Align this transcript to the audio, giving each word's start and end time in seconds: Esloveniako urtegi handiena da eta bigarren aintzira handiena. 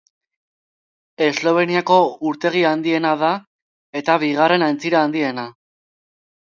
Esloveniako 1.25 1.99
urtegi 2.31 2.65
handiena 2.73 3.13
da 3.27 3.31
eta 4.03 4.21
bigarren 4.27 4.71
aintzira 4.71 5.07
handiena. 5.09 5.51